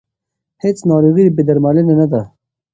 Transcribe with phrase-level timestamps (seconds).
[0.63, 2.21] هیڅ ناروغي بې درملنې نه ده.